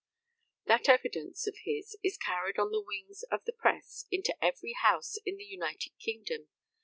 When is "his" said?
1.63-1.95